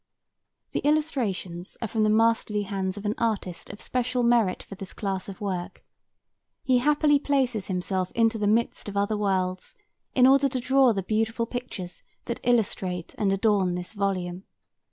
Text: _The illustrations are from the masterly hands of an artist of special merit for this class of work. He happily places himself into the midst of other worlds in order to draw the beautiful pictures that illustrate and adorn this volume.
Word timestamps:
_The 0.71 0.79
illustrations 0.79 1.77
are 1.79 1.87
from 1.87 2.01
the 2.01 2.09
masterly 2.09 2.63
hands 2.63 2.97
of 2.97 3.05
an 3.05 3.13
artist 3.19 3.69
of 3.69 3.79
special 3.79 4.23
merit 4.23 4.63
for 4.63 4.73
this 4.73 4.93
class 4.93 5.29
of 5.29 5.39
work. 5.41 5.85
He 6.63 6.79
happily 6.79 7.19
places 7.19 7.67
himself 7.67 8.11
into 8.13 8.39
the 8.39 8.47
midst 8.47 8.89
of 8.89 8.97
other 8.97 9.15
worlds 9.15 9.75
in 10.15 10.25
order 10.25 10.49
to 10.49 10.59
draw 10.59 10.91
the 10.91 11.03
beautiful 11.03 11.45
pictures 11.45 12.01
that 12.25 12.39
illustrate 12.41 13.13
and 13.19 13.31
adorn 13.31 13.75
this 13.75 13.93
volume. 13.93 14.45